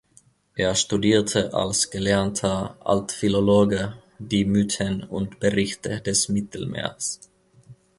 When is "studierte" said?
0.73-1.53